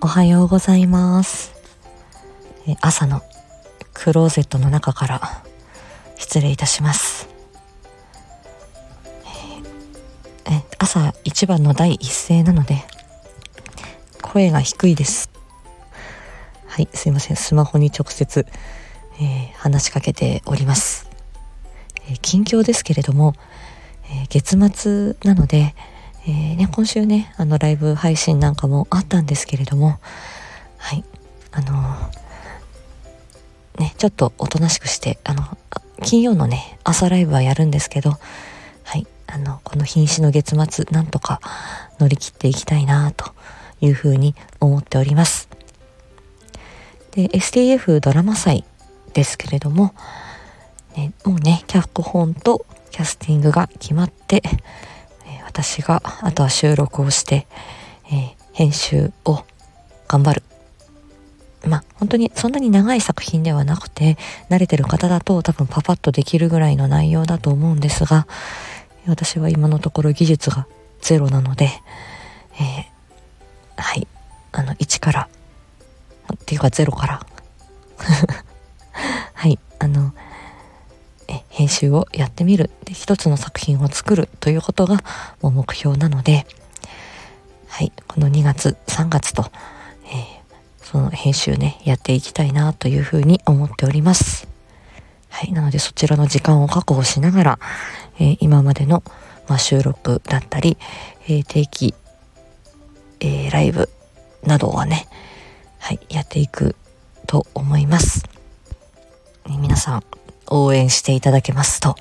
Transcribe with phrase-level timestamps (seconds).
[0.00, 1.52] おはようございます。
[2.68, 3.20] え朝の
[3.94, 5.42] クローゼットの中から
[6.16, 7.28] 失礼いたします。
[10.46, 12.84] え朝一番の第一声なので
[14.22, 15.30] 声が低いです。
[16.66, 17.36] はいすいません。
[17.36, 18.46] スマホに直接、
[19.20, 21.10] えー、話しかけております、
[22.08, 23.34] え、近況ですけれども、
[24.04, 25.74] え、月末なので、
[26.26, 29.98] えね、今週ねあのライブ配信なんかもあったんですけれども
[30.78, 31.04] はい。
[31.52, 31.72] あの
[33.78, 35.56] ねちょっとおとなしくしてあの
[36.02, 38.12] 金曜のね朝ライブはやるんですけど
[38.84, 39.06] はい。
[39.26, 41.40] あのこの瀕死の月末なんとか
[41.98, 43.32] 乗り切っていきたいなと
[43.80, 45.48] いうふうに思っております。
[47.12, 48.64] で STF ドラマ祭
[49.12, 49.94] ですけれども、
[50.96, 54.42] ね、もうね脚本とキャスティングが決まって、
[55.48, 57.46] 私があとは収録をして、
[58.06, 59.44] えー、編集を
[60.06, 60.42] 頑張る。
[61.66, 64.16] まあ本当にそんなに長い作品ではなくて
[64.48, 68.28] 慣れてる方だと多分パパッとできるぐらいの内容だと思うんですが
[69.06, 70.68] 私は今のところ技術が
[71.00, 74.06] ゼロなので、えー、はい。
[74.52, 75.28] あの1から
[76.32, 77.26] っていうかゼロから。
[81.68, 82.70] 編集をやってみる。
[82.84, 84.96] で一つの作品を作るということが
[85.42, 86.46] もう目標なので
[87.68, 87.92] はい。
[88.08, 89.44] この2月3月と、
[90.06, 90.12] えー、
[90.78, 94.48] その編集ねやっていきたいなというふうに思っております。
[95.28, 95.52] はい。
[95.52, 97.58] なのでそちらの時間を確保しながら、
[98.18, 99.02] えー、今までの、
[99.46, 100.78] まあ、収録だったり、
[101.24, 101.94] えー、定期、
[103.20, 103.90] えライブ
[104.42, 105.06] などはね
[105.80, 106.76] はい、やっていく
[107.26, 108.24] と思います。
[109.46, 110.17] 皆さん
[110.50, 111.96] 応援していただけますと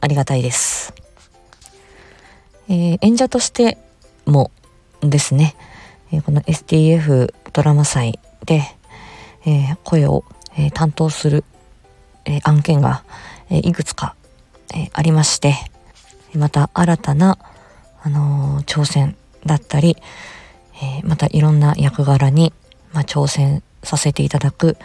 [0.00, 0.92] ありがたいです。
[2.68, 3.78] えー、演者として
[4.24, 4.50] も
[5.00, 5.56] ですね、
[6.12, 8.62] えー、この STF ドラマ祭で、
[9.46, 10.24] えー、声を、
[10.58, 11.44] え担当する、
[12.24, 13.04] え案件が、
[13.50, 14.16] えいくつか、
[14.74, 15.54] えありまして
[16.34, 17.38] また新たな、
[18.02, 19.96] あの挑戦だったり、
[20.82, 22.52] えまたいろんな役柄に
[22.96, 24.78] まあ、挑戦させていただく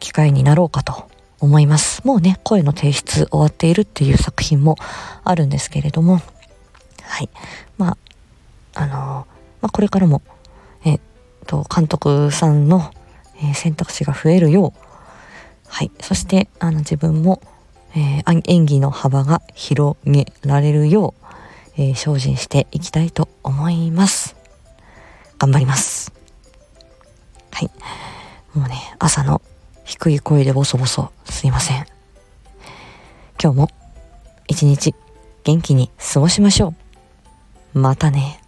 [0.00, 1.10] 機会になろうかと
[1.42, 2.06] 思います。
[2.06, 4.76] もうね、声の提出終わっているっていう作品も
[5.24, 6.20] あるんですけれども、
[7.02, 7.28] はい。
[7.76, 7.96] ま
[8.74, 9.26] あ、あのー、ま
[9.62, 10.22] あ、これからも、
[10.84, 11.00] えっ
[11.46, 12.92] と、監督さんの、
[13.42, 14.80] え、選択肢が増えるよう、
[15.66, 15.90] はい。
[16.00, 17.42] そして、あの、自分も、
[17.96, 21.26] えー、演技の幅が広げられるよう、
[21.76, 24.36] えー、精進していきたいと思います。
[25.38, 26.12] 頑張ります。
[27.50, 27.70] はい。
[28.54, 29.42] もうね、朝の
[29.84, 31.10] 低い声でボソボソ
[31.42, 31.84] すいません。
[33.42, 33.68] 今日も
[34.46, 34.94] 一日
[35.42, 36.72] 元気に過ごしましょ
[37.74, 37.78] う。
[37.80, 38.41] またね。